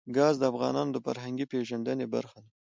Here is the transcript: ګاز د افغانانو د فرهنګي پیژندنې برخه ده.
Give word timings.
ګاز 0.15 0.35
د 0.39 0.43
افغانانو 0.51 0.91
د 0.93 0.97
فرهنګي 1.05 1.45
پیژندنې 1.51 2.05
برخه 2.13 2.37
ده. 2.43 2.49